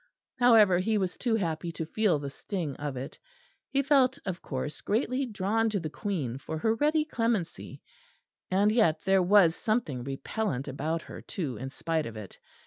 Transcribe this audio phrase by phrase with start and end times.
[0.39, 3.19] However, he was too happy to feel the sting of it.
[3.69, 7.83] He felt, of course, greatly drawn to the Queen for her ready clemency;
[8.49, 12.39] and yet there was something repellent about her too in spite of it.